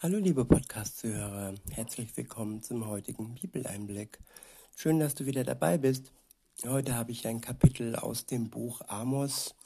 Hallo 0.00 0.18
liebe 0.18 0.44
Podcast-Zuhörer, 0.44 1.54
herzlich 1.72 2.16
willkommen 2.16 2.62
zum 2.62 2.86
heutigen 2.86 3.34
Bibeleinblick. 3.34 4.20
Schön, 4.76 5.00
dass 5.00 5.16
du 5.16 5.26
wieder 5.26 5.42
dabei 5.42 5.76
bist. 5.76 6.12
Heute 6.64 6.94
habe 6.94 7.10
ich 7.10 7.26
ein 7.26 7.40
Kapitel 7.40 7.96
aus 7.96 8.24
dem 8.24 8.48
Buch 8.48 8.80
Amos. 8.86 9.56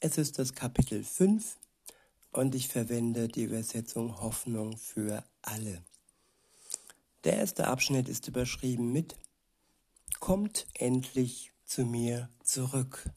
Es 0.00 0.18
ist 0.18 0.40
das 0.40 0.54
Kapitel 0.54 1.04
5 1.04 1.56
und 2.32 2.56
ich 2.56 2.66
verwende 2.66 3.28
die 3.28 3.44
Übersetzung 3.44 4.20
Hoffnung 4.20 4.76
für 4.76 5.22
alle. 5.40 5.84
Der 7.22 7.36
erste 7.36 7.68
Abschnitt 7.68 8.08
ist 8.08 8.26
überschrieben 8.26 8.90
mit 8.90 9.14
Kommt 10.18 10.66
endlich 10.74 11.52
zu 11.64 11.84
mir 11.84 12.28
zurück. 12.42 13.08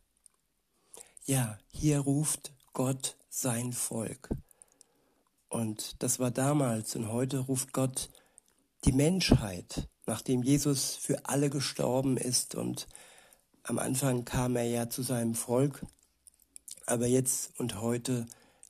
Ja, 1.25 1.57
hier 1.71 1.97
ruft 2.01 2.53
Gott 2.73 3.17
sein 3.31 3.73
Volk. 3.73 4.29
Und 5.49 6.01
das 6.03 6.19
war 6.19 6.31
damals 6.31 6.95
und 6.95 7.11
heute 7.11 7.39
ruft 7.39 7.73
Gott 7.73 8.09
die 8.85 8.91
Menschheit, 8.91 9.89
nachdem 10.05 10.43
Jesus 10.43 10.95
für 10.95 11.25
alle 11.25 11.49
gestorben 11.49 12.17
ist 12.17 12.55
und 12.55 12.87
am 13.63 13.77
Anfang 13.77 14.25
kam 14.25 14.55
er 14.55 14.63
ja 14.63 14.89
zu 14.89 15.01
seinem 15.01 15.35
Volk, 15.35 15.85
aber 16.85 17.07
jetzt 17.07 17.59
und 17.59 17.81
heute 17.81 18.25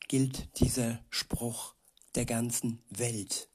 gilt 0.08 0.60
dieser 0.60 1.00
Spruch 1.10 1.76
der 2.16 2.26
ganzen 2.26 2.82
Welt. 2.90 3.50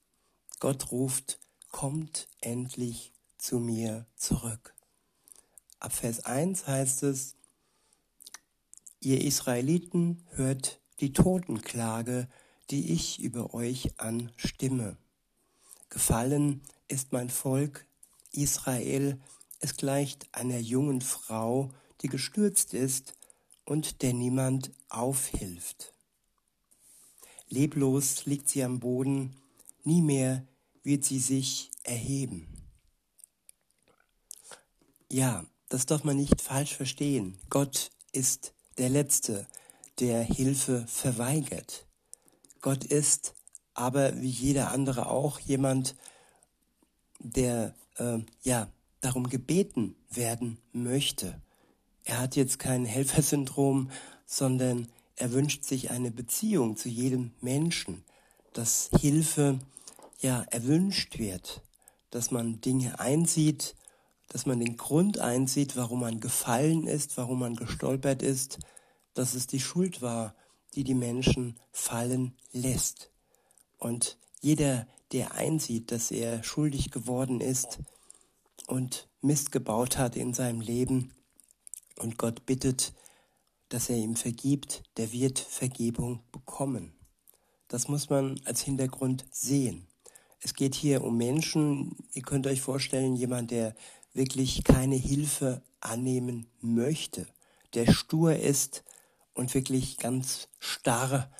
Gott 0.60 0.92
ruft, 0.92 1.40
kommt 1.70 2.28
endlich 2.40 3.12
zu 3.36 3.58
mir 3.58 4.06
zurück. 4.16 4.74
Ab 5.80 5.92
Vers 5.92 6.24
1 6.24 6.66
heißt 6.66 7.02
es, 7.02 7.34
ihr 9.00 9.22
Israeliten 9.22 10.24
hört 10.30 10.80
die 11.00 11.12
Totenklage 11.12 12.28
die 12.70 12.92
ich 12.92 13.20
über 13.20 13.54
euch 13.54 13.98
anstimme. 13.98 14.96
Gefallen 15.90 16.62
ist 16.88 17.12
mein 17.12 17.30
Volk 17.30 17.86
Israel, 18.32 19.20
es 19.60 19.76
gleicht 19.76 20.28
einer 20.32 20.58
jungen 20.58 21.00
Frau, 21.00 21.70
die 22.00 22.08
gestürzt 22.08 22.74
ist 22.74 23.14
und 23.64 24.02
der 24.02 24.12
niemand 24.12 24.72
aufhilft. 24.88 25.94
Leblos 27.48 28.26
liegt 28.26 28.48
sie 28.48 28.62
am 28.64 28.80
Boden, 28.80 29.36
nie 29.84 30.02
mehr 30.02 30.46
wird 30.82 31.04
sie 31.04 31.18
sich 31.18 31.70
erheben. 31.82 32.48
Ja, 35.10 35.46
das 35.68 35.86
darf 35.86 36.04
man 36.04 36.16
nicht 36.16 36.40
falsch 36.40 36.74
verstehen. 36.74 37.38
Gott 37.48 37.90
ist 38.12 38.54
der 38.78 38.88
Letzte, 38.88 39.46
der 40.00 40.22
Hilfe 40.22 40.86
verweigert. 40.88 41.86
Gott 42.64 42.82
ist 42.82 43.34
aber 43.74 44.22
wie 44.22 44.30
jeder 44.30 44.70
andere 44.70 45.10
auch 45.10 45.38
jemand, 45.38 45.96
der 47.18 47.74
äh, 47.98 48.20
ja 48.42 48.72
darum 49.02 49.28
gebeten 49.28 49.96
werden 50.08 50.56
möchte. 50.72 51.42
Er 52.04 52.20
hat 52.20 52.36
jetzt 52.36 52.58
kein 52.58 52.86
Helfersyndrom, 52.86 53.90
sondern 54.24 54.88
er 55.14 55.32
wünscht 55.32 55.64
sich 55.64 55.90
eine 55.90 56.10
Beziehung 56.10 56.78
zu 56.78 56.88
jedem 56.88 57.32
Menschen, 57.42 58.02
dass 58.54 58.88
Hilfe 58.98 59.58
ja 60.20 60.46
erwünscht 60.50 61.18
wird, 61.18 61.60
dass 62.08 62.30
man 62.30 62.62
Dinge 62.62 62.98
einsieht, 62.98 63.74
dass 64.28 64.46
man 64.46 64.58
den 64.58 64.78
Grund 64.78 65.18
einsieht, 65.18 65.76
warum 65.76 66.00
man 66.00 66.18
gefallen 66.18 66.86
ist, 66.86 67.18
warum 67.18 67.40
man 67.40 67.56
gestolpert 67.56 68.22
ist, 68.22 68.58
dass 69.12 69.34
es 69.34 69.46
die 69.46 69.60
Schuld 69.60 70.00
war, 70.00 70.34
die 70.74 70.84
die 70.84 70.94
Menschen 70.94 71.58
fallen 71.72 72.36
lässt. 72.52 73.10
Und 73.78 74.18
jeder, 74.40 74.86
der 75.12 75.34
einsieht, 75.34 75.90
dass 75.90 76.10
er 76.10 76.42
schuldig 76.42 76.90
geworden 76.90 77.40
ist 77.40 77.78
und 78.66 79.08
Mist 79.20 79.52
gebaut 79.52 79.96
hat 79.98 80.16
in 80.16 80.34
seinem 80.34 80.60
Leben 80.60 81.12
und 81.98 82.18
Gott 82.18 82.46
bittet, 82.46 82.92
dass 83.68 83.88
er 83.88 83.96
ihm 83.96 84.16
vergibt, 84.16 84.82
der 84.96 85.12
wird 85.12 85.38
Vergebung 85.38 86.22
bekommen. 86.32 86.94
Das 87.68 87.88
muss 87.88 88.10
man 88.10 88.40
als 88.44 88.62
Hintergrund 88.62 89.24
sehen. 89.30 89.86
Es 90.40 90.54
geht 90.54 90.74
hier 90.74 91.02
um 91.02 91.16
Menschen, 91.16 91.96
ihr 92.12 92.22
könnt 92.22 92.46
euch 92.46 92.60
vorstellen, 92.60 93.16
jemand, 93.16 93.50
der 93.50 93.74
wirklich 94.12 94.62
keine 94.62 94.96
Hilfe 94.96 95.62
annehmen 95.80 96.46
möchte, 96.60 97.26
der 97.72 97.90
stur 97.90 98.36
ist, 98.36 98.84
und 99.34 99.54
wirklich 99.54 99.98
ganz 99.98 100.48
starr 100.58 101.30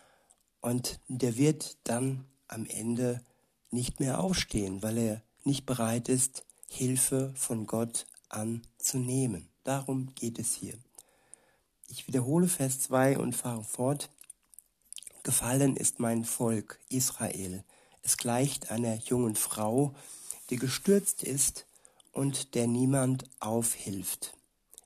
und 0.60 1.00
der 1.08 1.36
wird 1.36 1.76
dann 1.84 2.24
am 2.48 2.66
Ende 2.66 3.24
nicht 3.70 4.00
mehr 4.00 4.20
aufstehen, 4.20 4.82
weil 4.82 4.98
er 4.98 5.22
nicht 5.44 5.66
bereit 5.66 6.08
ist, 6.08 6.44
Hilfe 6.66 7.32
von 7.36 7.66
Gott 7.66 8.06
anzunehmen. 8.28 9.48
Darum 9.62 10.14
geht 10.14 10.38
es 10.38 10.54
hier. 10.54 10.78
Ich 11.88 12.06
wiederhole 12.08 12.48
Vers 12.48 12.80
2 12.80 13.18
und 13.18 13.36
fahre 13.36 13.64
fort. 13.64 14.10
Gefallen 15.22 15.76
ist 15.76 16.00
mein 16.00 16.24
Volk 16.24 16.80
Israel. 16.88 17.64
Es 18.02 18.16
gleicht 18.16 18.70
einer 18.70 18.96
jungen 18.96 19.36
Frau, 19.36 19.94
die 20.50 20.56
gestürzt 20.56 21.22
ist 21.22 21.66
und 22.12 22.54
der 22.54 22.66
niemand 22.66 23.24
aufhilft. 23.40 24.36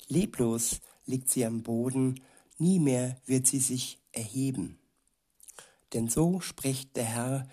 Leblos 0.09 0.81
liegt 1.07 1.31
sie 1.31 1.45
am 1.45 1.63
Boden 1.63 2.21
nie 2.59 2.79
mehr 2.79 3.21
wird 3.27 3.47
sie 3.47 3.61
sich 3.61 3.99
erheben. 4.13 4.79
Denn 5.93 6.09
so 6.09 6.41
spricht 6.41 6.97
der 6.97 7.05
Herr, 7.05 7.49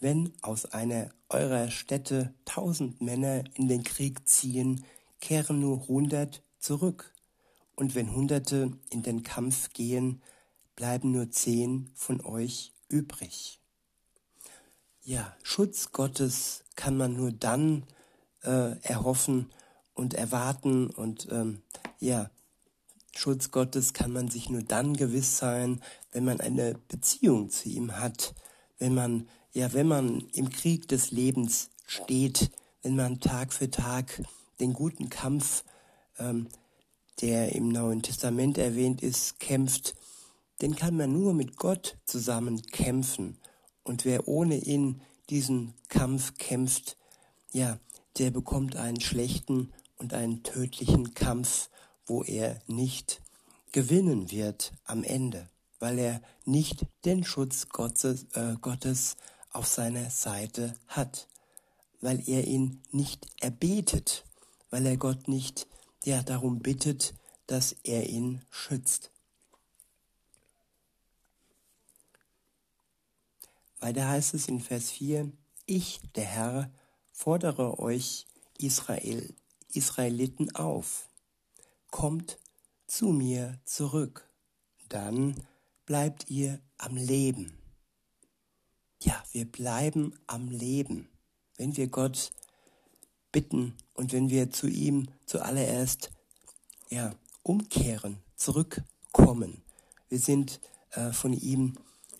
wenn 0.00 0.32
aus 0.42 0.66
einer 0.66 1.10
eurer 1.28 1.70
Städte 1.70 2.34
tausend 2.44 3.00
Männer 3.00 3.44
in 3.54 3.68
den 3.68 3.82
Krieg 3.82 4.28
ziehen, 4.28 4.84
kehren 5.20 5.60
nur 5.60 5.88
hundert 5.88 6.42
zurück. 6.58 7.12
Und 7.74 7.94
wenn 7.94 8.14
Hunderte 8.14 8.78
in 8.90 9.02
den 9.02 9.22
Kampf 9.22 9.72
gehen, 9.72 10.22
bleiben 10.76 11.10
nur 11.10 11.30
zehn 11.30 11.90
von 11.94 12.24
euch 12.24 12.72
übrig. 12.88 13.60
Ja, 15.02 15.36
Schutz 15.42 15.92
Gottes 15.92 16.64
kann 16.76 16.96
man 16.96 17.14
nur 17.14 17.32
dann 17.32 17.84
äh, 18.42 18.78
erhoffen 18.82 19.50
und 19.94 20.14
erwarten 20.14 20.88
und 20.88 21.28
ähm, 21.30 21.62
ja, 21.98 22.30
Schutz 23.16 23.50
Gottes 23.50 23.92
kann 23.92 24.12
man 24.12 24.28
sich 24.28 24.50
nur 24.50 24.62
dann 24.62 24.94
gewiss 24.94 25.38
sein, 25.38 25.80
wenn 26.12 26.24
man 26.24 26.40
eine 26.40 26.74
Beziehung 26.88 27.50
zu 27.50 27.68
ihm 27.68 27.98
hat, 27.98 28.34
wenn 28.78 28.94
man, 28.94 29.28
ja, 29.52 29.72
wenn 29.72 29.86
man 29.86 30.20
im 30.32 30.50
Krieg 30.50 30.88
des 30.88 31.10
Lebens 31.10 31.70
steht, 31.86 32.50
wenn 32.82 32.96
man 32.96 33.20
Tag 33.20 33.52
für 33.52 33.70
Tag 33.70 34.22
den 34.60 34.72
guten 34.72 35.10
Kampf, 35.10 35.64
ähm, 36.18 36.48
der 37.20 37.54
im 37.54 37.68
Neuen 37.68 38.02
Testament 38.02 38.58
erwähnt 38.58 39.02
ist, 39.02 39.38
kämpft, 39.38 39.94
den 40.60 40.76
kann 40.76 40.96
man 40.96 41.12
nur 41.12 41.34
mit 41.34 41.56
Gott 41.56 41.96
zusammen 42.04 42.62
kämpfen. 42.62 43.38
Und 43.82 44.04
wer 44.04 44.28
ohne 44.28 44.56
ihn 44.56 45.02
diesen 45.30 45.74
Kampf 45.88 46.34
kämpft, 46.38 46.96
ja, 47.52 47.78
der 48.18 48.30
bekommt 48.30 48.76
einen 48.76 49.00
schlechten 49.00 49.72
und 49.96 50.14
einen 50.14 50.42
tödlichen 50.42 51.14
Kampf 51.14 51.70
wo 52.06 52.22
er 52.22 52.60
nicht 52.66 53.22
gewinnen 53.72 54.30
wird 54.30 54.72
am 54.84 55.02
Ende, 55.02 55.48
weil 55.78 55.98
er 55.98 56.22
nicht 56.44 56.86
den 57.04 57.24
Schutz 57.24 57.68
Gottes, 57.68 58.26
äh, 58.34 58.56
Gottes 58.60 59.16
auf 59.50 59.66
seiner 59.66 60.10
Seite 60.10 60.74
hat, 60.86 61.28
weil 62.00 62.22
er 62.28 62.46
ihn 62.46 62.82
nicht 62.90 63.26
erbetet, 63.40 64.24
weil 64.70 64.86
er 64.86 64.96
Gott 64.96 65.28
nicht 65.28 65.66
ja, 66.04 66.22
darum 66.22 66.60
bittet, 66.60 67.14
dass 67.46 67.72
er 67.84 68.08
ihn 68.08 68.42
schützt. 68.50 69.10
Weiter 73.80 74.08
heißt 74.08 74.34
es 74.34 74.48
in 74.48 74.60
Vers 74.60 74.90
4, 74.90 75.30
ich, 75.66 76.00
der 76.14 76.24
Herr, 76.24 76.70
fordere 77.12 77.78
euch 77.78 78.26
Israel, 78.58 79.34
Israeliten 79.72 80.54
auf 80.54 81.08
kommt 81.94 82.40
zu 82.88 83.10
mir 83.10 83.60
zurück, 83.64 84.28
dann 84.88 85.40
bleibt 85.86 86.28
ihr 86.28 86.58
am 86.76 86.96
Leben. 86.96 87.56
Ja, 89.00 89.22
wir 89.30 89.44
bleiben 89.44 90.12
am 90.26 90.48
Leben, 90.48 91.08
wenn 91.56 91.76
wir 91.76 91.86
Gott 91.86 92.32
bitten 93.30 93.76
und 93.92 94.12
wenn 94.12 94.28
wir 94.28 94.50
zu 94.50 94.66
ihm 94.66 95.06
zuallererst 95.26 96.10
ja, 96.90 97.14
umkehren, 97.44 98.18
zurückkommen. 98.34 99.62
Wir 100.08 100.18
sind 100.18 100.60
äh, 100.90 101.12
von 101.12 101.32
ihm 101.32 101.74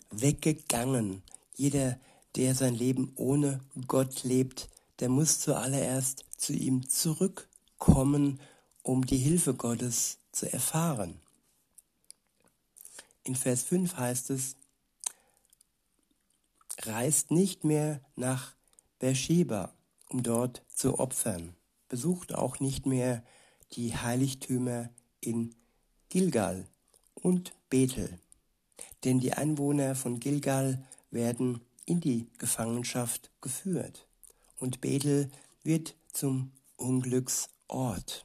weggegangen. 0.09 1.21
Jeder, 1.53 1.99
der 2.37 2.55
sein 2.55 2.75
Leben 2.75 3.11
ohne 3.17 3.59
Gott 3.87 4.23
lebt, 4.23 4.69
der 5.01 5.09
muss 5.09 5.41
zuallererst 5.41 6.23
zu 6.37 6.53
ihm 6.53 6.87
zurückkommen 6.87 8.39
um 8.85 9.03
die 9.03 9.17
Hilfe 9.17 9.55
Gottes 9.55 10.19
zu 10.31 10.51
erfahren. 10.51 11.19
In 13.23 13.35
Vers 13.35 13.63
5 13.63 13.97
heißt 13.97 14.29
es, 14.29 14.55
reist 16.83 17.31
nicht 17.31 17.63
mehr 17.63 17.99
nach 18.15 18.53
Beersheba, 18.99 19.73
um 20.09 20.21
dort 20.21 20.61
zu 20.71 20.99
opfern, 20.99 21.55
besucht 21.89 22.35
auch 22.35 22.59
nicht 22.59 22.85
mehr 22.85 23.23
die 23.71 23.97
Heiligtümer 23.97 24.89
in 25.19 25.55
Gilgal 26.09 26.67
und 27.15 27.53
Bethel, 27.71 28.19
denn 29.03 29.19
die 29.19 29.33
Einwohner 29.33 29.95
von 29.95 30.19
Gilgal 30.19 30.85
werden 31.09 31.59
in 31.87 32.01
die 32.01 32.27
Gefangenschaft 32.37 33.31
geführt 33.41 34.07
und 34.57 34.79
Bethel 34.79 35.31
wird 35.63 35.95
zum 36.13 36.51
Unglücksort. 36.77 38.24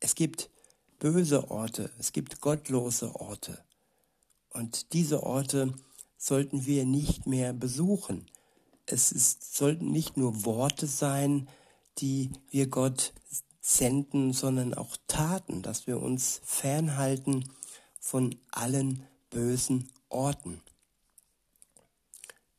Es 0.00 0.14
gibt 0.14 0.50
böse 0.98 1.50
Orte, 1.50 1.90
es 1.98 2.12
gibt 2.12 2.40
gottlose 2.40 3.14
Orte. 3.14 3.62
Und 4.50 4.92
diese 4.92 5.22
Orte 5.22 5.74
sollten 6.16 6.66
wir 6.66 6.84
nicht 6.84 7.26
mehr 7.26 7.52
besuchen. 7.52 8.26
Es 8.86 9.12
ist, 9.12 9.56
sollten 9.56 9.92
nicht 9.92 10.16
nur 10.16 10.44
Worte 10.44 10.86
sein, 10.86 11.48
die 11.98 12.30
wir 12.50 12.66
Gott 12.66 13.12
senden, 13.60 14.32
sondern 14.32 14.74
auch 14.74 14.96
Taten, 15.06 15.62
dass 15.62 15.86
wir 15.86 16.00
uns 16.00 16.40
fernhalten 16.44 17.48
von 18.00 18.34
allen 18.50 19.06
bösen 19.28 19.90
Orten. 20.08 20.60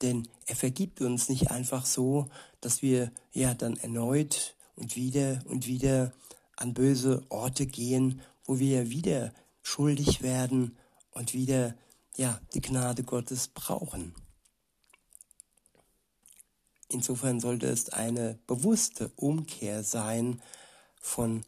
Denn 0.02 0.28
er 0.46 0.56
vergibt 0.56 1.02
uns 1.02 1.30
nicht 1.30 1.52
einfach 1.52 1.86
so, 1.86 2.30
dass 2.62 2.82
wir 2.82 3.12
ja 3.34 3.54
dann 3.54 3.78
erneut 3.78 4.56
und 4.76 4.96
wieder 4.96 5.44
und 5.46 5.68
wieder 5.68 6.14
an 6.62 6.74
böse 6.74 7.24
Orte 7.30 7.66
gehen, 7.66 8.22
wo 8.46 8.60
wir 8.60 8.90
wieder 8.90 9.34
schuldig 9.64 10.22
werden 10.22 10.78
und 11.12 11.34
wieder 11.34 11.76
ja 12.16 12.40
die 12.54 12.62
Gnade 12.62 13.04
Gottes 13.04 13.48
brauchen. 13.48 14.14
Insofern 16.90 17.40
sollte 17.40 17.68
es 17.68 17.90
eine 17.90 18.38
bewusste 18.48 19.12
Umkehr 19.16 19.84
sein 19.84 20.42
von 21.00 21.44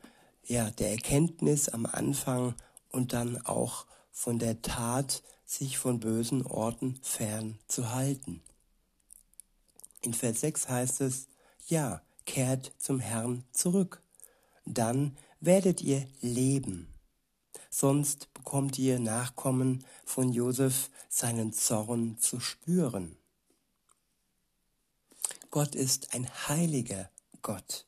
ja, 0.46 0.72
der 0.72 0.92
Erkenntnis 0.92 1.70
am 1.70 1.86
Anfang 1.86 2.56
und 2.90 3.14
dann 3.14 3.38
auch 3.46 3.86
von 4.12 4.40
der 4.40 4.62
Tat, 4.62 5.24
sich 5.46 5.78
von 5.78 6.00
bösen 6.00 6.46
Orten 6.46 6.98
fern 7.02 7.60
zu 7.68 7.92
halten. 7.94 8.42
In 10.02 10.14
Vers 10.14 10.42
6 10.42 10.70
heißt 10.70 11.02
es, 11.02 11.28
ja, 11.68 12.02
kehrt 12.26 12.74
zum 12.78 13.00
Herrn 13.00 13.44
zurück, 13.52 14.03
dann 14.66 15.18
werdet 15.40 15.82
ihr 15.82 16.08
leben. 16.22 16.88
Sonst 17.70 18.34
bekommt 18.34 18.78
ihr 18.78 19.00
Nachkommen 19.00 19.84
von 20.06 20.32
Josef 20.32 20.90
seinen 21.10 21.54
Zorn 21.54 22.18
zu 22.20 22.40
spüren. 22.40 23.18
Gott 25.50 25.76
ist 25.76 26.14
ein 26.14 26.30
heiliger 26.48 27.10
Gott. 27.42 27.86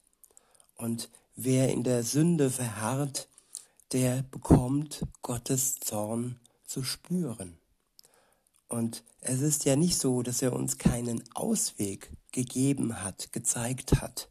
Und 0.75 1.10
wer 1.36 1.69
in 1.69 1.83
der 1.83 2.04
Sünde 2.04 2.50
verharrt, 2.50 3.28
der 3.92 4.24
bekommt 4.24 5.06
Gottes 5.21 5.80
Zorn 5.80 6.39
zu 6.66 6.83
spüren. 6.83 7.57
Und 8.68 9.04
es 9.21 9.42
ist 9.42 9.66
ja 9.66 9.75
nicht 9.75 9.98
so, 9.98 10.21
dass 10.21 10.42
er 10.42 10.54
uns 10.54 10.78
keinen 10.78 11.24
Ausweg 11.33 12.12
gegeben 12.31 13.04
hat, 13.04 13.31
gezeigt 13.31 14.01
hat. 14.01 14.30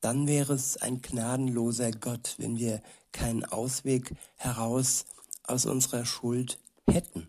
Dann 0.00 0.26
wäre 0.26 0.54
es 0.54 0.76
ein 0.76 1.02
gnadenloser 1.02 1.90
Gott, 1.90 2.34
wenn 2.38 2.58
wir 2.58 2.82
keinen 3.12 3.44
Ausweg 3.44 4.14
heraus 4.36 5.04
aus 5.44 5.66
unserer 5.66 6.06
Schuld 6.06 6.58
hätten. 6.86 7.28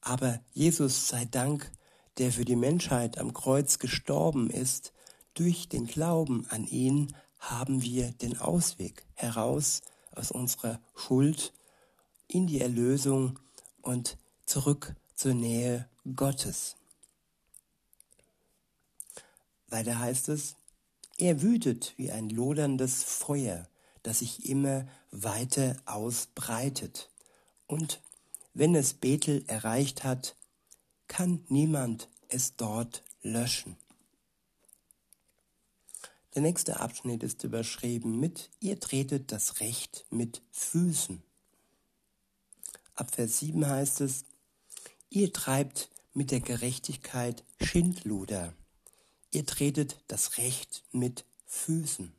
Aber 0.00 0.40
Jesus 0.52 1.08
sei 1.08 1.24
Dank, 1.24 1.70
der 2.18 2.30
für 2.30 2.44
die 2.44 2.56
Menschheit 2.56 3.18
am 3.18 3.32
Kreuz 3.32 3.78
gestorben 3.78 4.50
ist, 4.50 4.92
durch 5.32 5.68
den 5.68 5.86
Glauben 5.86 6.46
an 6.50 6.66
ihn 6.66 7.14
haben 7.38 7.82
wir 7.82 8.12
den 8.12 8.38
Ausweg 8.38 9.04
heraus 9.14 9.82
aus 10.12 10.30
unserer 10.30 10.80
Schuld 10.94 11.52
in 12.28 12.46
die 12.46 12.60
Erlösung 12.60 13.38
und 13.82 14.16
zurück 14.46 14.94
zur 15.14 15.34
Nähe 15.34 15.88
Gottes. 16.16 16.76
Weiter 19.68 19.98
heißt 19.98 20.28
es, 20.28 20.56
er 21.16 21.42
wütet 21.42 21.94
wie 21.96 22.10
ein 22.10 22.28
loderndes 22.28 23.04
Feuer, 23.04 23.68
das 24.02 24.18
sich 24.18 24.48
immer 24.48 24.86
weiter 25.10 25.76
ausbreitet. 25.84 27.10
Und 27.66 28.00
wenn 28.52 28.74
es 28.74 28.94
Bethel 28.94 29.44
erreicht 29.46 30.04
hat, 30.04 30.36
kann 31.08 31.44
niemand 31.48 32.08
es 32.28 32.56
dort 32.56 33.02
löschen. 33.22 33.76
Der 36.34 36.42
nächste 36.42 36.80
Abschnitt 36.80 37.22
ist 37.22 37.44
überschrieben 37.44 38.18
mit 38.18 38.50
Ihr 38.58 38.80
tretet 38.80 39.30
das 39.30 39.60
Recht 39.60 40.04
mit 40.10 40.42
Füßen. 40.50 41.22
Ab 42.96 43.14
Vers 43.14 43.38
7 43.38 43.66
heißt 43.66 44.00
es, 44.00 44.24
Ihr 45.10 45.32
treibt 45.32 45.90
mit 46.12 46.32
der 46.32 46.40
Gerechtigkeit 46.40 47.44
Schindluder. 47.60 48.52
Ihr 49.34 49.44
tretet 49.44 49.96
das 50.06 50.38
Recht 50.38 50.84
mit 50.92 51.24
Füßen. 51.46 52.12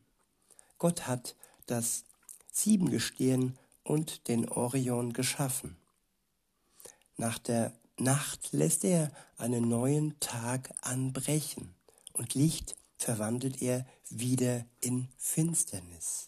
Gott 0.77 1.07
hat 1.07 1.35
das 1.65 2.03
Siebengestirn 2.51 3.57
und 3.85 4.27
den 4.27 4.49
Orion 4.49 5.13
geschaffen. 5.13 5.77
Nach 7.15 7.37
der 7.37 7.71
Nacht 7.97 8.51
lässt 8.51 8.83
er 8.83 9.13
einen 9.37 9.69
neuen 9.69 10.19
Tag 10.19 10.73
anbrechen 10.81 11.73
und 12.11 12.33
Licht 12.33 12.75
verwandelt 12.97 13.61
er 13.61 13.85
wieder 14.09 14.65
in 14.81 15.07
Finsternis. 15.17 16.27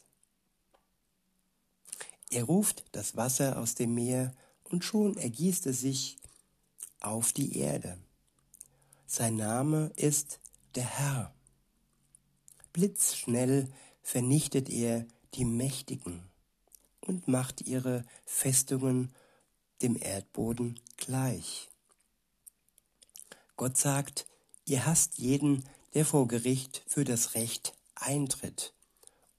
Er 2.29 2.45
ruft 2.45 2.85
das 2.93 3.17
Wasser 3.17 3.59
aus 3.59 3.75
dem 3.75 3.93
Meer 3.93 4.33
und 4.63 4.85
schon 4.85 5.17
ergießt 5.17 5.65
es 5.67 5.81
sich 5.81 6.17
auf 7.01 7.33
die 7.33 7.57
Erde. 7.57 7.97
Sein 9.05 9.35
Name 9.35 9.91
ist 9.97 10.39
der 10.77 10.85
Herr. 10.85 11.33
Blitzschnell 12.71 13.67
vernichtet 14.03 14.69
er 14.69 15.07
die 15.33 15.43
Mächtigen 15.43 16.29
und 17.01 17.27
macht 17.27 17.61
ihre 17.61 18.05
Festungen 18.25 19.11
dem 19.81 19.99
Erdboden 19.99 20.79
gleich. 20.95 21.69
Gott 23.55 23.75
sagt, 23.75 24.27
ihr 24.65 24.85
hasst 24.85 25.17
jeden, 25.17 25.67
der 25.95 26.05
vor 26.05 26.27
Gericht 26.27 26.83
für 26.85 27.03
das 27.03 27.33
Recht 27.33 27.73
eintritt. 27.95 28.75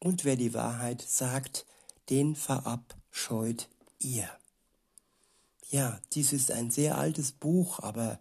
Und 0.00 0.24
wer 0.24 0.34
die 0.34 0.54
Wahrheit 0.54 1.02
sagt, 1.02 1.66
den 2.10 2.34
verabscheut 2.34 3.68
ihr. 4.00 4.28
Ja, 5.70 6.00
dies 6.14 6.32
ist 6.32 6.50
ein 6.50 6.72
sehr 6.72 6.98
altes 6.98 7.30
Buch, 7.30 7.78
aber 7.78 8.18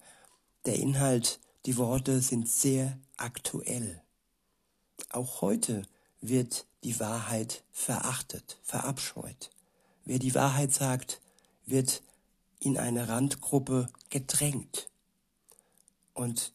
der 0.66 0.76
Inhalt, 0.76 1.40
die 1.68 1.76
Worte 1.76 2.22
sind 2.22 2.48
sehr 2.48 2.98
aktuell. 3.18 4.02
Auch 5.10 5.42
heute 5.42 5.86
wird 6.22 6.66
die 6.86 6.98
Wahrheit 7.02 7.66
verachtet, 7.74 8.58
verabscheut. 8.64 9.50
Wer 10.06 10.18
die 10.18 10.34
Wahrheit 10.34 10.74
sagt, 10.74 11.20
wird 11.66 12.04
in 12.62 12.78
eine 12.78 13.10
Randgruppe 13.10 13.90
gedrängt. 14.10 14.90
Und 16.14 16.54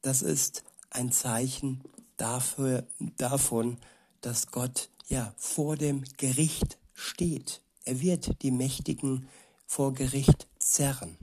das 0.00 0.22
ist 0.22 0.64
ein 0.88 1.12
Zeichen 1.12 1.82
dafür, 2.16 2.86
davon, 3.18 3.76
dass 4.22 4.46
Gott 4.46 4.88
ja 5.08 5.34
vor 5.36 5.76
dem 5.76 6.04
Gericht 6.16 6.78
steht. 6.94 7.60
Er 7.84 8.00
wird 8.00 8.40
die 8.40 8.50
Mächtigen 8.50 9.28
vor 9.66 9.92
Gericht 9.92 10.46
zerren, 10.58 11.18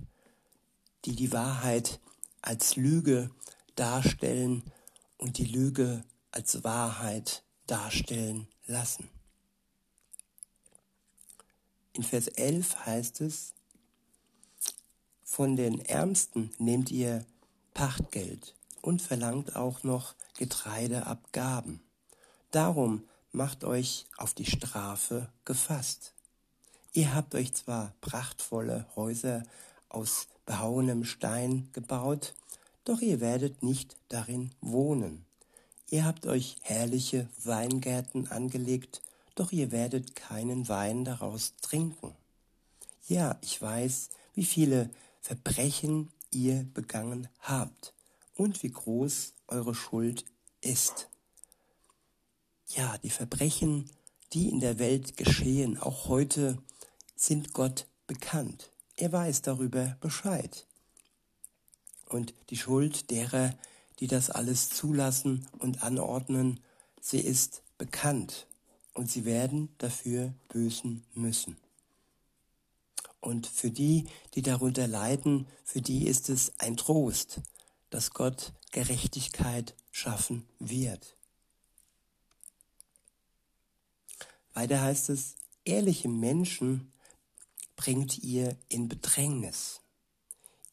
die 1.05 1.15
die 1.15 1.31
Wahrheit 1.31 1.99
als 2.41 2.75
Lüge 2.75 3.31
darstellen 3.75 4.63
und 5.17 5.37
die 5.37 5.45
Lüge 5.45 6.03
als 6.31 6.63
Wahrheit 6.63 7.43
darstellen 7.67 8.47
lassen. 8.65 9.09
In 11.93 12.03
Vers 12.03 12.27
11 12.27 12.85
heißt 12.85 13.21
es, 13.21 13.53
von 15.23 15.55
den 15.55 15.79
Ärmsten 15.85 16.51
nehmt 16.57 16.91
ihr 16.91 17.25
Pachtgeld 17.73 18.55
und 18.81 19.01
verlangt 19.01 19.55
auch 19.55 19.83
noch 19.83 20.15
Getreideabgaben. 20.37 21.81
Darum 22.51 23.07
macht 23.31 23.63
euch 23.63 24.05
auf 24.17 24.33
die 24.33 24.45
Strafe 24.45 25.29
gefasst. 25.45 26.13
Ihr 26.93 27.13
habt 27.13 27.35
euch 27.35 27.53
zwar 27.53 27.93
prachtvolle 28.01 28.85
Häuser 28.95 29.43
aus 29.87 30.27
behauenem 30.51 31.05
Stein 31.05 31.69
gebaut, 31.71 32.33
doch 32.83 32.99
ihr 32.99 33.21
werdet 33.21 33.63
nicht 33.63 33.95
darin 34.09 34.51
wohnen. 34.59 35.25
Ihr 35.89 36.03
habt 36.03 36.25
euch 36.25 36.57
herrliche 36.59 37.29
Weingärten 37.41 38.27
angelegt, 38.27 39.01
doch 39.35 39.53
ihr 39.53 39.71
werdet 39.71 40.13
keinen 40.13 40.67
Wein 40.67 41.05
daraus 41.05 41.53
trinken. 41.61 42.13
Ja, 43.07 43.37
ich 43.39 43.61
weiß, 43.61 44.09
wie 44.33 44.43
viele 44.43 44.89
Verbrechen 45.21 46.09
ihr 46.31 46.65
begangen 46.73 47.29
habt 47.39 47.93
und 48.35 48.61
wie 48.61 48.71
groß 48.71 49.31
eure 49.47 49.73
Schuld 49.73 50.25
ist. 50.59 51.07
Ja, 52.67 52.97
die 52.97 53.09
Verbrechen, 53.09 53.89
die 54.33 54.49
in 54.49 54.59
der 54.59 54.79
Welt 54.79 55.15
geschehen, 55.15 55.77
auch 55.77 56.09
heute, 56.09 56.57
sind 57.15 57.53
Gott 57.53 57.87
bekannt. 58.05 58.70
Er 59.01 59.11
weiß 59.11 59.41
darüber 59.41 59.97
Bescheid. 59.99 60.67
Und 62.05 62.35
die 62.51 62.55
Schuld 62.55 63.09
derer, 63.09 63.57
die 63.99 64.05
das 64.05 64.29
alles 64.29 64.69
zulassen 64.69 65.47
und 65.57 65.81
anordnen, 65.81 66.59
sie 67.01 67.19
ist 67.19 67.63
bekannt 67.79 68.45
und 68.93 69.09
sie 69.09 69.25
werden 69.25 69.73
dafür 69.79 70.35
büßen 70.49 71.03
müssen. 71.15 71.57
Und 73.21 73.47
für 73.47 73.71
die, 73.71 74.05
die 74.35 74.43
darunter 74.43 74.85
leiden, 74.85 75.47
für 75.63 75.81
die 75.81 76.05
ist 76.05 76.29
es 76.29 76.59
ein 76.59 76.77
Trost, 76.77 77.41
dass 77.89 78.11
Gott 78.11 78.53
Gerechtigkeit 78.71 79.73
schaffen 79.89 80.45
wird. 80.59 81.15
Weiter 84.53 84.79
heißt 84.79 85.09
es, 85.09 85.37
ehrliche 85.65 86.07
Menschen 86.07 86.91
bringt 87.81 88.19
ihr 88.19 88.55
in 88.69 88.87
Bedrängnis. 88.87 89.81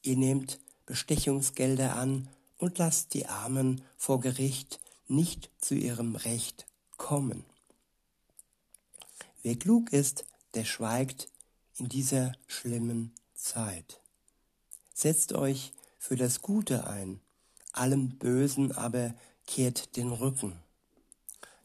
Ihr 0.02 0.18
nehmt 0.18 0.60
Bestechungsgelder 0.84 1.96
an 1.96 2.28
und 2.58 2.76
lasst 2.76 3.14
die 3.14 3.24
Armen 3.24 3.80
vor 3.96 4.20
Gericht 4.20 4.78
nicht 5.06 5.50
zu 5.58 5.74
ihrem 5.74 6.16
Recht 6.16 6.66
kommen. 6.98 7.46
Wer 9.42 9.56
klug 9.56 9.90
ist, 9.90 10.26
der 10.52 10.66
schweigt 10.66 11.30
in 11.78 11.88
dieser 11.88 12.32
schlimmen 12.46 13.14
Zeit. 13.34 14.02
Setzt 14.92 15.32
euch 15.32 15.72
für 15.98 16.16
das 16.16 16.42
Gute 16.42 16.86
ein, 16.86 17.20
allem 17.72 18.18
Bösen 18.18 18.70
aber 18.72 19.14
kehrt 19.46 19.96
den 19.96 20.12
Rücken. 20.12 20.60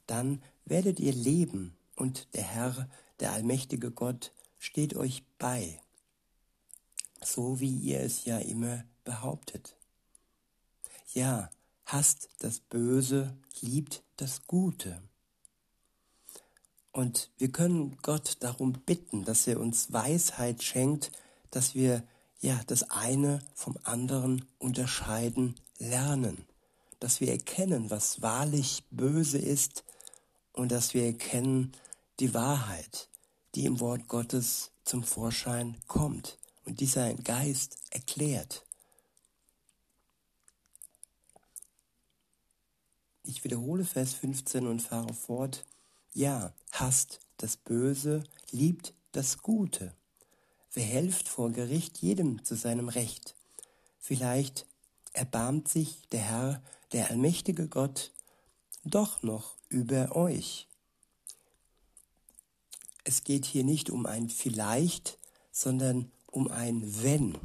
Dann 0.08 0.42
werdet 0.64 1.02
ihr 1.02 1.14
leben 1.14 1.76
und 1.98 2.34
der 2.34 2.44
Herr, 2.44 2.90
der 3.20 3.34
allmächtige 3.34 3.92
Gott, 3.92 4.32
steht 4.63 4.96
euch 4.96 5.24
bei, 5.39 5.77
so 7.22 7.60
wie 7.60 7.75
ihr 7.79 8.00
es 8.00 8.24
ja 8.24 8.38
immer 8.38 8.86
behauptet. 9.03 9.75
Ja, 11.13 11.50
hasst 11.84 12.29
das 12.39 12.62
Böse, 12.62 13.36
liebt 13.60 14.03
das 14.15 14.48
Gute. 14.48 15.01
Und 16.93 17.29
wir 17.38 17.51
können 17.51 17.98
Gott 18.03 18.38
darum 18.39 18.72
bitten, 18.72 19.25
dass 19.25 19.48
er 19.48 19.60
uns 19.60 19.91
Weisheit 19.91 20.63
schenkt, 20.63 21.12
dass 21.51 21.75
wir 21.75 22.08
ja 22.39 22.62
das 22.65 22.89
eine 22.89 23.39
vom 23.55 23.77
anderen 23.84 24.46
unterscheiden 24.60 25.55
lernen, 25.77 26.48
dass 27.01 27.20
wir 27.20 27.32
erkennen, 27.32 27.89
was 27.89 28.22
wahrlich 28.22 28.86
böse 28.91 29.39
ist 29.39 29.84
und 30.53 30.72
dass 30.72 30.93
wir 30.93 31.03
erkennen 31.03 31.74
die 32.22 32.34
Wahrheit, 32.34 33.10
die 33.56 33.66
im 33.66 33.80
Wort 33.80 34.08
Gottes 34.08 34.72
zum 34.84 35.04
Vorschein 35.04 35.78
kommt 35.88 36.38
und 36.66 36.80
dieser 36.80 37.14
Geist 37.14 37.78
erklärt. 37.92 38.66
Ich 43.24 43.44
wiederhole 43.44 43.86
Vers 43.86 44.14
15 44.14 44.68
und 44.68 44.82
fahre 44.82 45.14
fort. 45.14 45.64
Ja, 46.14 46.54
hasst 46.72 47.22
das 47.38 47.58
Böse, 47.58 48.24
liebt 48.52 48.94
das 49.12 49.38
Gute. 49.40 49.96
Verhelft 50.70 51.30
vor 51.30 51.52
Gericht 51.52 52.00
jedem 52.00 52.44
zu 52.44 52.56
seinem 52.56 52.90
Recht. 52.90 53.36
Vielleicht 54.00 54.66
erbarmt 55.14 55.70
sich 55.70 56.08
der 56.12 56.22
Herr, 56.22 56.64
der 56.92 57.10
allmächtige 57.10 57.68
Gott, 57.68 58.12
doch 58.84 59.24
noch 59.24 59.56
über 59.70 60.16
euch. 60.16 60.68
Es 63.13 63.24
geht 63.24 63.46
hier 63.46 63.63
nicht 63.63 63.91
um 63.91 64.08
ein 64.08 64.27
vielleicht, 64.27 65.20
sondern 65.51 66.12
um 66.25 66.48
ein 66.48 66.82
wenn. 67.03 67.38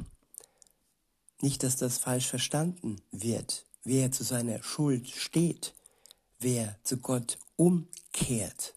Nicht, 1.41 1.61
dass 1.61 1.75
das 1.77 1.99
falsch 1.99 2.25
verstanden 2.25 2.99
wird. 3.11 3.67
Wer 3.83 4.11
zu 4.11 4.23
seiner 4.23 4.63
Schuld 4.63 5.11
steht, 5.11 5.75
wer 6.39 6.75
zu 6.81 6.97
Gott 6.97 7.37
umkehrt, 7.55 8.73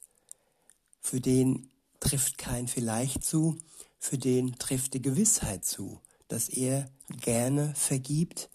für 1.00 1.18
den 1.22 1.70
trifft 1.98 2.36
kein 2.36 2.68
vielleicht 2.68 3.24
zu, 3.24 3.56
für 3.98 4.18
den 4.18 4.58
trifft 4.58 4.92
die 4.92 5.00
Gewissheit 5.00 5.64
zu, 5.64 5.98
dass 6.28 6.50
er 6.50 6.90
gerne 7.08 7.74
vergibt, 7.74 8.50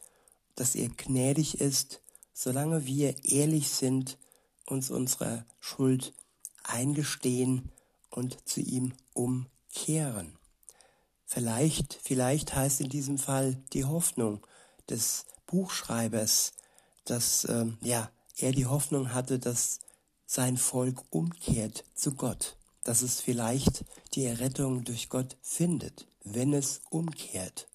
dass 0.53 0.75
er 0.75 0.89
gnädig 0.89 1.59
ist, 1.59 2.01
solange 2.35 2.85
wir 2.85 3.15
ehrlich 3.25 3.69
sind, 3.69 4.19
uns 4.67 4.91
unserer 4.91 5.43
Schuld 5.59 6.13
eingestehen 6.61 7.71
und 8.17 8.49
zu 8.49 8.61
ihm 8.61 8.93
umkehren. 9.13 10.39
Vielleicht, 11.23 11.93
vielleicht 12.01 12.55
heißt 12.55 12.81
in 12.81 12.89
diesem 12.89 13.19
Fall 13.19 13.61
die 13.73 13.85
Hoffnung 13.85 14.45
des 14.89 15.25
Buchschreibers, 15.45 16.53
dass 17.05 17.45
äh, 17.45 17.67
ja, 17.81 18.09
er 18.37 18.53
die 18.53 18.65
Hoffnung 18.65 19.13
hatte, 19.13 19.37
dass 19.37 19.79
sein 20.25 20.57
Volk 20.57 21.03
umkehrt 21.11 21.83
zu 21.93 22.15
Gott, 22.15 22.57
dass 22.83 23.03
es 23.03 23.21
vielleicht 23.21 23.85
die 24.15 24.25
Errettung 24.25 24.83
durch 24.83 25.09
Gott 25.09 25.37
findet, 25.43 26.07
wenn 26.23 26.53
es 26.53 26.81
umkehrt. 26.89 27.67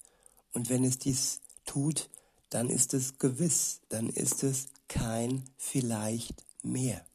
Und 0.51 0.69
wenn 0.69 0.83
es 0.83 0.99
dies 0.99 1.39
tut, 1.65 2.09
dann 2.49 2.69
ist 2.69 2.93
es 2.93 3.17
gewiss, 3.17 3.79
dann 3.87 4.09
ist 4.09 4.43
es 4.43 4.67
kein 4.89 5.45
vielleicht 5.55 6.43
mehr. 6.63 7.05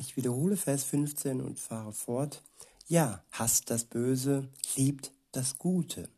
Ich 0.00 0.16
wiederhole 0.16 0.56
Vers 0.56 0.84
15 0.84 1.42
und 1.42 1.60
fahre 1.60 1.92
fort. 1.92 2.42
Ja, 2.88 3.22
hasst 3.32 3.68
das 3.68 3.84
Böse, 3.84 4.48
liebt 4.74 5.12
das 5.30 5.58
Gute. 5.58 6.08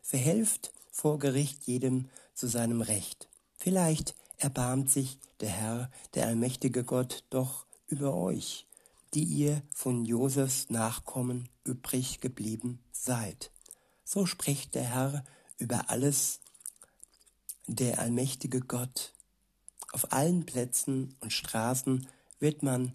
Verhelft 0.00 0.72
vor 0.90 1.18
Gericht 1.18 1.64
jedem 1.64 2.08
zu 2.32 2.46
seinem 2.46 2.80
Recht. 2.80 3.28
Vielleicht 3.58 4.14
erbarmt 4.38 4.90
sich 4.90 5.18
der 5.40 5.50
Herr, 5.50 5.90
der 6.14 6.28
allmächtige 6.28 6.82
Gott, 6.82 7.24
doch 7.28 7.66
über 7.88 8.14
euch, 8.14 8.66
die 9.12 9.24
ihr 9.24 9.62
von 9.70 10.06
Josefs 10.06 10.70
Nachkommen 10.70 11.50
übrig 11.62 12.20
geblieben 12.20 12.80
seid. 12.90 13.50
So 14.02 14.24
spricht 14.24 14.74
der 14.74 14.84
Herr 14.84 15.24
über 15.58 15.90
alles, 15.90 16.40
der 17.66 17.98
allmächtige 17.98 18.62
Gott. 18.62 19.12
Auf 19.92 20.10
allen 20.10 20.46
Plätzen 20.46 21.14
und 21.20 21.34
Straßen 21.34 22.08
wird 22.38 22.62
man 22.62 22.94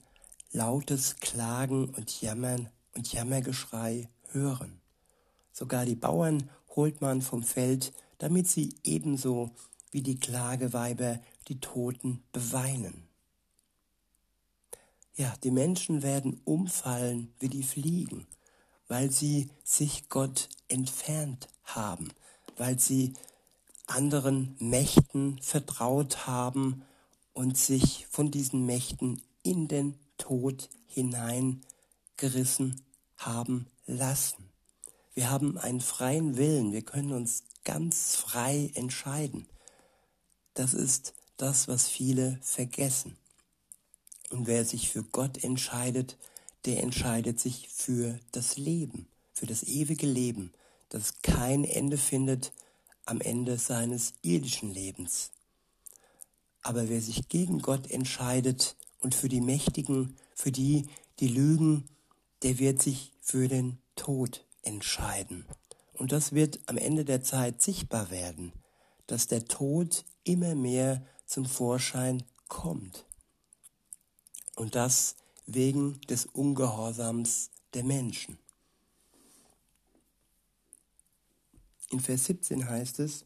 lautes 0.51 1.17
Klagen 1.17 1.89
und 1.89 2.22
Jammern 2.22 2.70
und 2.96 3.12
Jammergeschrei 3.12 4.10
hören. 4.31 4.81
Sogar 5.51 5.86
die 5.86 5.96
Bauern 5.96 6.50
holt 6.75 7.01
man 7.01 7.22
vom 7.22 7.43
Feld, 7.43 7.93
damit 8.17 8.48
sie 8.48 8.75
ebenso 8.84 9.51
wie 9.91 10.01
die 10.01 10.20
Klageweiber 10.20 11.20
die 11.48 11.60
Toten 11.60 12.24
beweinen. 12.31 13.08
Ja, 15.15 15.34
die 15.43 15.51
Menschen 15.51 16.01
werden 16.01 16.39
umfallen 16.46 17.34
wie 17.39 17.50
die 17.50 17.63
Fliegen, 17.63 18.27
weil 18.88 19.12
sie 19.12 19.50
sich 19.63 20.10
Gott 20.10 20.50
entfernt 20.67 21.50
haben, 21.63 22.10
weil 22.58 22.79
sie 22.79 23.13
anderen 23.88 24.55
Mächten 24.60 25.39
vertraut 25.41 26.25
haben 26.27 26.84
und 27.34 27.58
sich 27.58 28.08
von 28.10 28.31
diesen 28.31 28.65
Mächten 28.65 29.22
in 29.43 29.67
den 29.67 29.96
Tod 30.21 30.69
hineingerissen 30.85 32.81
haben 33.17 33.67
lassen. 33.87 34.49
Wir 35.13 35.29
haben 35.29 35.57
einen 35.57 35.81
freien 35.81 36.37
Willen, 36.37 36.71
wir 36.71 36.83
können 36.83 37.11
uns 37.11 37.43
ganz 37.63 38.15
frei 38.15 38.71
entscheiden. 38.75 39.47
Das 40.53 40.73
ist 40.73 41.13
das, 41.37 41.67
was 41.67 41.87
viele 41.87 42.39
vergessen. 42.41 43.17
Und 44.29 44.47
wer 44.47 44.63
sich 44.63 44.89
für 44.89 45.03
Gott 45.03 45.43
entscheidet, 45.43 46.17
der 46.65 46.83
entscheidet 46.83 47.39
sich 47.39 47.67
für 47.69 48.19
das 48.31 48.57
Leben, 48.57 49.07
für 49.33 49.47
das 49.47 49.63
ewige 49.63 50.05
Leben, 50.07 50.53
das 50.89 51.21
kein 51.23 51.63
Ende 51.63 51.97
findet 51.97 52.53
am 53.05 53.19
Ende 53.21 53.57
seines 53.57 54.13
irdischen 54.21 54.71
Lebens. 54.71 55.31
Aber 56.61 56.89
wer 56.89 57.01
sich 57.01 57.27
gegen 57.27 57.59
Gott 57.59 57.89
entscheidet 57.89 58.75
und 59.01 59.13
für 59.13 59.27
die 59.27 59.41
Mächtigen, 59.41 60.15
für 60.34 60.51
die, 60.51 60.88
die 61.20 61.27
lügen, 61.27 61.89
der 62.43 62.58
wird 62.60 62.81
sich 62.81 63.12
für 63.20 63.48
den 63.48 63.77
Tod 63.96 64.46
entscheiden. 64.62 65.46
Und 65.93 66.12
das 66.12 66.31
wird 66.31 66.60
am 66.67 66.77
Ende 66.77 67.03
der 67.05 67.22
Zeit 67.22 67.62
sichtbar 67.62 68.10
werden, 68.10 68.53
dass 69.08 69.27
der 69.27 69.46
Tod 69.46 70.05
immer 70.24 70.55
mehr 70.55 71.05
zum 71.25 71.46
Vorschein 71.46 72.24
kommt. 72.48 73.05
Und 74.55 74.75
das 74.75 75.15
wegen 75.46 76.00
des 76.01 76.25
Ungehorsams 76.25 77.50
der 77.74 77.84
Menschen. 77.84 78.38
In 81.89 82.00
Vers 82.00 82.25
17 82.25 82.70
heißt 82.70 83.00
es, 83.00 83.25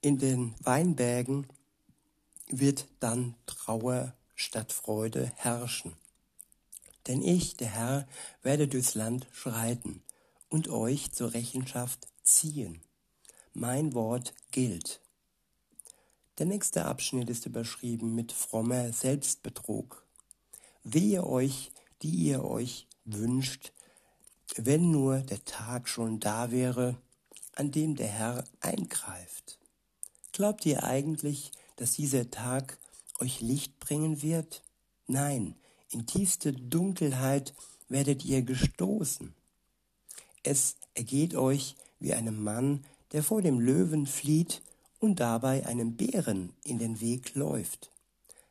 in 0.00 0.18
den 0.18 0.54
Weinbergen 0.60 1.46
wird 2.48 2.86
dann 3.00 3.34
Trauer 3.46 4.14
statt 4.34 4.72
Freude 4.72 5.32
herrschen. 5.36 5.96
Denn 7.06 7.22
ich, 7.22 7.56
der 7.56 7.68
Herr, 7.68 8.08
werde 8.42 8.68
durchs 8.68 8.94
Land 8.94 9.26
schreiten 9.32 10.02
und 10.48 10.68
euch 10.68 11.12
zur 11.12 11.34
Rechenschaft 11.34 12.06
ziehen. 12.22 12.82
Mein 13.52 13.94
Wort 13.94 14.34
gilt. 14.50 15.00
Der 16.38 16.46
nächste 16.46 16.84
Abschnitt 16.84 17.30
ist 17.30 17.46
überschrieben 17.46 18.14
mit 18.14 18.32
frommer 18.32 18.92
Selbstbetrug. 18.92 20.04
Wehe 20.84 21.26
euch, 21.26 21.72
die 22.02 22.10
ihr 22.10 22.44
euch 22.44 22.86
wünscht, 23.04 23.72
wenn 24.56 24.90
nur 24.90 25.18
der 25.20 25.44
Tag 25.44 25.88
schon 25.88 26.20
da 26.20 26.50
wäre, 26.50 26.96
an 27.54 27.70
dem 27.70 27.96
der 27.96 28.08
Herr 28.08 28.44
eingreift. 28.60 29.58
Glaubt 30.32 30.66
ihr 30.66 30.84
eigentlich, 30.84 31.52
dass 31.76 31.92
dieser 31.92 32.30
Tag 32.30 32.78
euch 33.20 33.40
Licht 33.40 33.78
bringen 33.78 34.22
wird? 34.22 34.62
Nein, 35.06 35.54
in 35.90 36.06
tiefste 36.06 36.52
Dunkelheit 36.52 37.54
werdet 37.88 38.24
ihr 38.24 38.42
gestoßen. 38.42 39.34
Es 40.42 40.76
ergeht 40.94 41.34
euch 41.34 41.76
wie 41.98 42.14
einem 42.14 42.42
Mann, 42.42 42.84
der 43.12 43.22
vor 43.22 43.42
dem 43.42 43.60
Löwen 43.60 44.06
flieht 44.06 44.62
und 44.98 45.20
dabei 45.20 45.66
einem 45.66 45.96
Bären 45.96 46.52
in 46.64 46.78
den 46.78 47.00
Weg 47.00 47.34
läuft. 47.34 47.90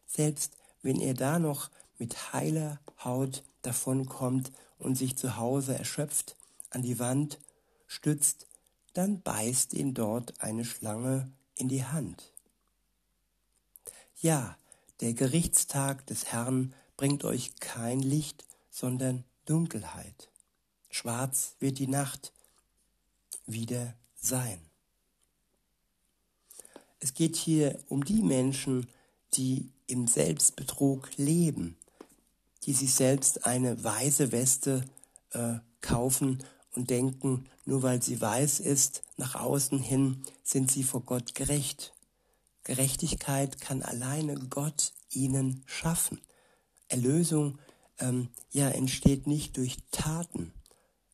Selbst 0.07 0.53
wenn 0.81 0.99
er 0.99 1.13
da 1.13 1.39
noch 1.39 1.69
mit 1.97 2.33
heiler 2.33 2.79
Haut 3.03 3.43
davonkommt 3.61 4.51
und 4.77 4.95
sich 4.95 5.15
zu 5.15 5.37
Hause 5.37 5.77
erschöpft 5.77 6.35
an 6.69 6.81
die 6.81 6.99
Wand 6.99 7.39
stützt, 7.87 8.47
dann 8.93 9.21
beißt 9.21 9.73
ihn 9.73 9.93
dort 9.93 10.39
eine 10.41 10.65
Schlange 10.65 11.31
in 11.55 11.67
die 11.67 11.83
Hand. 11.83 12.34
Ja, 14.25 14.57
der 15.01 15.13
Gerichtstag 15.13 16.07
des 16.07 16.25
Herrn 16.25 16.73
bringt 16.97 17.23
euch 17.25 17.57
kein 17.59 17.99
Licht, 17.99 18.43
sondern 18.71 19.23
Dunkelheit. 19.45 20.31
Schwarz 20.89 21.53
wird 21.59 21.77
die 21.77 21.85
Nacht 21.85 22.33
wieder 23.45 23.93
sein. 24.15 24.57
Es 26.99 27.13
geht 27.13 27.35
hier 27.35 27.77
um 27.87 28.03
die 28.03 28.23
Menschen, 28.23 28.87
die 29.35 29.69
im 29.85 30.07
Selbstbetrug 30.07 31.07
leben, 31.17 31.77
die 32.63 32.73
sich 32.73 32.95
selbst 32.95 33.45
eine 33.45 33.83
weiße 33.83 34.31
Weste 34.31 34.85
äh, 35.33 35.57
kaufen 35.81 36.43
und 36.71 36.89
denken, 36.89 37.45
nur 37.65 37.83
weil 37.83 38.01
sie 38.01 38.19
weiß 38.19 38.59
ist, 38.59 39.03
nach 39.17 39.35
außen 39.35 39.77
hin 39.77 40.23
sind 40.41 40.71
sie 40.71 40.81
vor 40.81 41.01
Gott 41.01 41.35
gerecht. 41.35 41.94
Gerechtigkeit 42.65 43.61
kann 43.61 43.81
alleine 43.81 44.35
Gott 44.35 44.91
ihnen 45.09 45.63
schaffen. 45.65 46.19
Erlösung 46.89 47.57
ähm, 47.99 48.29
ja, 48.51 48.69
entsteht 48.69 49.27
nicht 49.27 49.55
durch 49.55 49.77
Taten. 49.91 50.51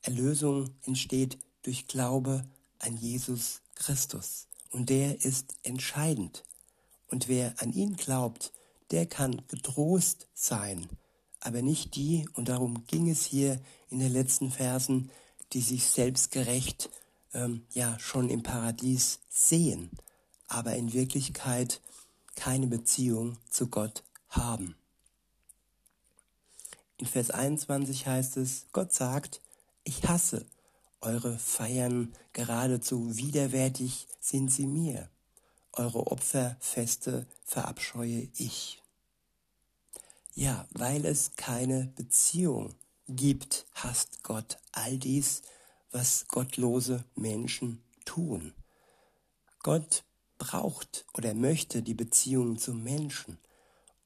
Erlösung 0.02 0.74
entsteht 0.86 1.38
durch 1.62 1.88
Glaube 1.88 2.44
an 2.80 2.98
Jesus 2.98 3.62
Christus. 3.76 4.48
Und 4.72 4.90
der 4.90 5.24
ist 5.24 5.56
entscheidend. 5.64 6.44
Und 7.08 7.28
wer 7.28 7.54
an 7.62 7.74
ihn 7.74 7.98
glaubt, 7.98 8.54
der 8.90 9.06
kann 9.06 9.42
getrost 9.48 10.28
sein. 10.34 10.88
Aber 11.42 11.62
nicht 11.62 11.96
die, 11.96 12.28
und 12.34 12.50
darum 12.50 12.86
ging 12.88 13.10
es 13.10 13.26
hier 13.26 13.62
in 13.90 14.00
den 14.00 14.14
letzten 14.14 14.52
Versen, 14.52 15.12
die 15.54 15.62
sich 15.62 15.86
selbstgerecht 15.86 16.90
ähm, 17.34 17.66
ja 17.72 18.00
schon 18.00 18.30
im 18.30 18.44
Paradies 18.44 19.20
sehen, 19.30 19.92
aber 20.52 20.76
in 20.76 20.92
Wirklichkeit 20.92 21.80
keine 22.36 22.68
Beziehung 22.68 23.38
zu 23.50 23.68
Gott 23.68 24.04
haben. 24.28 24.76
In 26.98 27.06
Vers 27.06 27.32
21 27.32 28.06
heißt 28.06 28.38
es, 28.38 28.68
Gott 28.74 28.94
sagt, 28.94 29.42
ich 29.86 30.08
hasse 30.08 30.46
eure 31.00 31.40
Feiern 31.40 32.14
geradezu 32.34 33.18
widerwärtig 33.18 34.08
sind 34.20 34.52
sie 34.52 34.68
mir. 34.68 35.10
Eure 35.72 36.08
Opferfeste 36.08 37.26
verabscheue 37.46 38.28
ich. 38.36 38.82
Ja, 40.36 40.68
weil 40.72 41.06
es 41.06 41.32
keine 41.38 41.94
Beziehung 41.96 42.76
gibt, 43.08 43.66
hasst 43.74 44.22
Gott 44.24 44.60
all 44.74 44.98
dies, 44.98 45.44
was 45.92 46.28
gottlose 46.28 47.06
Menschen 47.16 47.82
tun. 48.06 48.54
Gott 49.64 50.04
braucht 50.42 51.06
oder 51.14 51.36
möchte 51.36 51.84
die 51.84 51.94
Beziehung 51.94 52.58
zum 52.58 52.84
Menschen. 52.84 53.38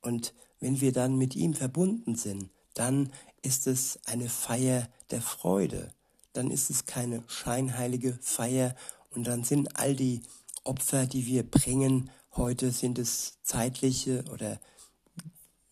Und 0.02 0.34
wenn 0.60 0.82
wir 0.82 0.92
dann 0.92 1.18
mit 1.18 1.34
ihm 1.34 1.54
verbunden 1.54 2.16
sind, 2.16 2.50
dann 2.74 3.14
ist 3.42 3.68
es 3.68 4.00
eine 4.04 4.28
Feier 4.28 4.90
der 5.12 5.22
Freude. 5.22 5.94
Dann 6.34 6.52
ist 6.52 6.70
es 6.70 6.86
keine 6.86 7.24
scheinheilige 7.28 8.20
Feier 8.22 8.76
und 9.12 9.26
dann 9.28 9.46
sind 9.46 9.80
all 9.80 9.96
die 9.96 10.24
Opfer, 10.66 11.06
die 11.06 11.26
wir 11.26 11.50
bringen, 11.50 12.10
heute 12.36 12.72
sind 12.72 13.00
es 13.00 13.38
zeitliche 13.44 14.26
oder 14.34 14.60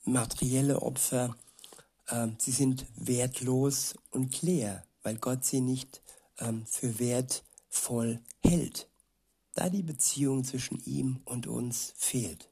materielle 0.06 0.82
Opfer, 0.82 1.36
ähm, 2.10 2.38
sie 2.40 2.52
sind 2.52 2.86
wertlos 2.96 3.96
und 4.12 4.42
leer, 4.42 4.86
weil 5.02 5.18
Gott 5.18 5.44
sie 5.44 5.60
nicht 5.60 6.02
ähm, 6.40 6.66
für 6.66 7.00
wertvoll 7.00 8.22
hält, 8.40 8.88
da 9.54 9.70
die 9.70 9.84
Beziehung 9.84 10.44
zwischen 10.44 10.84
ihm 10.86 11.22
und 11.26 11.48
uns 11.48 11.94
fehlt. 11.96 12.50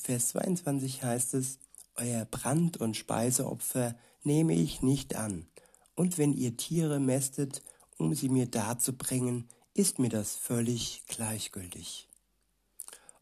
Vers 0.00 0.28
22 0.28 1.02
heißt 1.02 1.34
es, 1.34 1.58
Euer 1.96 2.26
Brand- 2.26 2.76
und 2.76 2.96
Speiseopfer 2.96 3.96
nehme 4.22 4.54
ich 4.54 4.82
nicht 4.82 5.16
an, 5.16 5.46
und 5.94 6.18
wenn 6.18 6.34
ihr 6.34 6.56
Tiere 6.56 7.00
mästet, 7.00 7.62
um 7.96 8.14
sie 8.14 8.28
mir 8.28 8.46
darzubringen, 8.46 9.48
ist 9.72 9.98
mir 9.98 10.10
das 10.10 10.36
völlig 10.36 11.04
gleichgültig. 11.08 12.08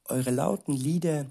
Eure 0.07 0.31
lauten 0.31 0.73
Lieder 0.73 1.27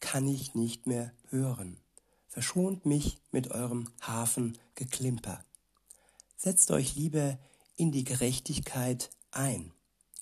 kann 0.00 0.26
ich 0.26 0.54
nicht 0.54 0.86
mehr 0.86 1.12
hören. 1.30 1.78
Verschont 2.26 2.84
mich 2.84 3.18
mit 3.30 3.50
eurem 3.50 3.90
Hafengeklimper. 4.02 5.44
Setzt 6.36 6.70
euch 6.70 6.94
lieber 6.96 7.38
in 7.78 7.92
die 7.92 8.04
Gerechtigkeit 8.04 9.10
ein. 9.30 9.72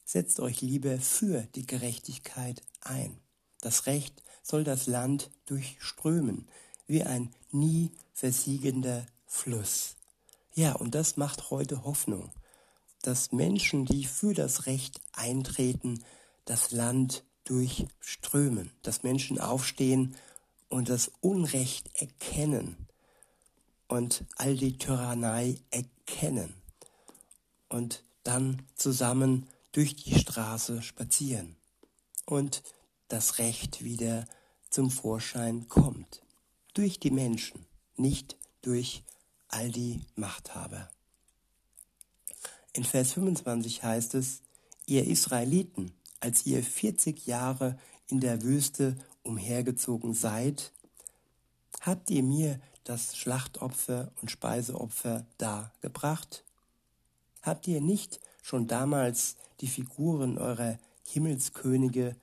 Setzt 0.05 0.39
euch 0.39 0.61
lieber 0.61 1.01
für 1.01 1.43
die 1.55 1.67
Gerechtigkeit 1.67 2.63
ein. 2.83 3.19
Das 3.61 3.87
Recht 3.87 4.23
soll 4.43 4.63
das 4.63 4.87
Land 4.87 5.31
durchströmen, 5.47 6.47
wie 6.87 7.03
ein 7.03 7.35
nie 7.51 7.91
versiegender 8.13 9.07
Fluss. 9.27 9.97
Ja, 10.55 10.75
und 10.75 10.95
das 10.95 11.17
macht 11.17 11.51
heute 11.51 11.83
Hoffnung, 11.85 12.31
dass 13.03 13.33
Menschen, 13.33 13.87
die 13.87 14.05
für 14.05 14.35
das 14.35 14.67
Recht 14.67 15.01
eintreten, 15.13 16.05
das 16.45 16.71
Land 16.71 17.25
durchströmen, 17.45 18.71
dass 18.83 19.03
Menschen 19.03 19.41
aufstehen 19.41 20.15
und 20.69 20.89
das 20.91 21.11
Unrecht 21.21 21.91
erkennen 22.01 22.77
und 23.89 24.25
all 24.37 24.57
die 24.57 24.79
Tyrannei 24.79 25.59
erkennen 25.71 26.55
und 27.69 28.03
dann 28.23 28.63
zusammen 28.75 29.49
durch 29.73 29.97
die 29.97 30.19
Straße 30.19 30.83
spazieren 30.83 31.57
und 32.25 32.63
das 33.09 33.39
Recht 33.39 33.85
wieder 33.85 34.27
zum 34.71 34.91
Vorschein 34.91 35.69
kommt. 35.69 36.23
Durch 36.75 36.99
die 36.99 37.11
Menschen, 37.11 37.67
nicht 37.97 38.37
durch 38.63 39.05
all 39.49 39.71
die 39.71 40.01
Machthaber. 40.17 40.91
In 42.73 42.85
Vers 42.85 43.13
25 43.13 43.83
heißt 43.83 44.15
es, 44.15 44.43
ihr 44.87 45.07
Israeliten, 45.07 45.93
als 46.21 46.45
ihr 46.47 46.63
40 46.63 47.27
Jahre 47.27 47.79
in 48.09 48.21
der 48.21 48.43
Wüste 48.43 48.97
umhergezogen 49.23 50.15
seid, 50.15 50.73
habt 51.81 52.11
ihr 52.11 52.23
mir 52.23 52.61
das 52.85 53.17
Schlachtopfer 53.17 54.13
und 54.21 54.31
Speiseopfer 54.31 55.27
dargebracht? 55.39 56.46
Habt 57.47 57.69
ihr 57.69 57.81
nicht 57.81 58.19
schon 58.43 58.67
damals 58.67 59.37
die 59.61 59.69
Figuren 59.69 60.37
eurer 60.37 60.79
Himmelskönige 61.07 62.17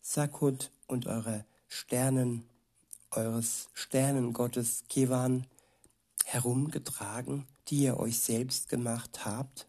Sakut 0.00 0.70
und 0.86 1.06
eurer 1.06 1.44
Sternen, 1.68 2.48
eures 3.10 3.68
Sternengottes 3.74 4.84
Kevan 4.88 5.46
herumgetragen, 6.24 7.46
die 7.68 7.82
ihr 7.82 8.00
euch 8.00 8.18
selbst 8.18 8.70
gemacht 8.70 9.26
habt? 9.26 9.66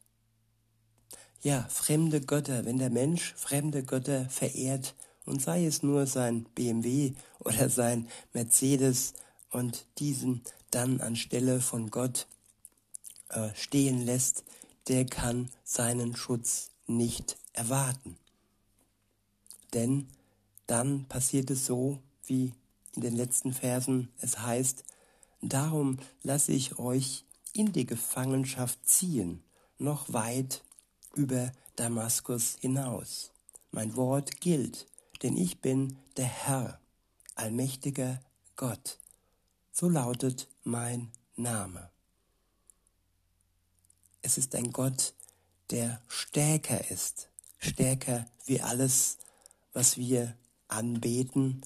Ja, 1.41 1.67
fremde 1.69 2.21
Götter, 2.21 2.63
wenn 2.63 2.77
der 2.77 2.91
Mensch 2.91 3.33
fremde 3.35 3.83
Götter 3.83 4.29
verehrt, 4.29 4.95
und 5.25 5.41
sei 5.41 5.65
es 5.65 5.83
nur 5.83 6.07
sein 6.07 6.45
BMW 6.55 7.11
oder 7.39 7.69
sein 7.69 8.07
Mercedes 8.31 9.13
und 9.51 9.85
diesen 9.99 10.43
dann 10.71 11.01
anstelle 11.01 11.59
von 11.59 11.91
Gott 11.91 12.25
äh, 13.29 13.49
stehen 13.55 14.05
lässt, 14.05 14.43
der 14.87 15.05
kann 15.05 15.49
seinen 15.63 16.15
Schutz 16.15 16.71
nicht 16.87 17.37
erwarten. 17.53 18.17
Denn 19.73 20.07
dann 20.67 21.05
passiert 21.05 21.51
es 21.51 21.65
so, 21.65 21.99
wie 22.25 22.53
in 22.95 23.01
den 23.01 23.15
letzten 23.15 23.53
Versen 23.53 24.11
es 24.19 24.39
heißt, 24.39 24.83
darum 25.41 25.99
lasse 26.23 26.51
ich 26.51 26.79
euch 26.79 27.25
in 27.53 27.71
die 27.71 27.85
Gefangenschaft 27.85 28.87
ziehen, 28.87 29.43
noch 29.77 30.11
weit 30.11 30.63
über 31.15 31.51
Damaskus 31.75 32.57
hinaus. 32.59 33.31
Mein 33.71 33.95
Wort 33.95 34.41
gilt, 34.41 34.87
denn 35.23 35.37
ich 35.37 35.61
bin 35.61 35.97
der 36.17 36.25
Herr, 36.25 36.79
allmächtiger 37.35 38.19
Gott. 38.55 38.99
So 39.71 39.87
lautet 39.87 40.47
mein 40.63 41.11
Name. 41.35 41.89
Es 44.21 44.37
ist 44.37 44.55
ein 44.55 44.71
Gott, 44.71 45.13
der 45.69 46.01
stärker 46.07 46.89
ist, 46.89 47.29
stärker 47.57 48.25
wie 48.45 48.61
alles, 48.61 49.17
was 49.73 49.97
wir 49.97 50.35
anbeten 50.67 51.61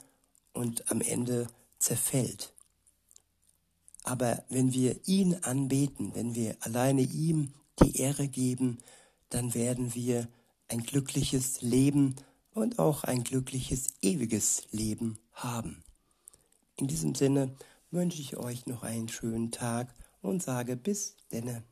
und 0.52 0.92
am 0.92 1.02
Ende 1.02 1.48
zerfällt. 1.80 2.54
Aber 4.04 4.44
wenn 4.50 4.74
wir 4.74 5.00
ihn 5.08 5.36
anbeten, 5.36 6.13
wenn 6.13 6.36
wir 6.36 6.58
alleine 6.60 7.02
ihm 7.02 7.54
die 7.82 7.98
Ehre 7.98 8.28
geben, 8.28 8.80
dann 9.30 9.54
werden 9.54 9.96
wir 9.96 10.28
ein 10.68 10.84
glückliches 10.84 11.62
Leben 11.62 12.16
und 12.54 12.80
auch 12.80 13.04
ein 13.04 13.24
glückliches 13.24 13.88
ewiges 14.02 14.63
Leben 14.72 15.18
haben. 15.34 15.84
In 16.76 16.88
diesem 16.88 17.16
Sinne 17.16 17.56
wünsche 17.92 18.22
ich 18.22 18.38
euch 18.38 18.66
noch 18.66 18.84
einen 18.84 19.10
schönen 19.10 19.52
Tag 19.52 19.94
und 20.22 20.44
sage 20.44 20.76
bis 20.76 21.16
denne. 21.32 21.63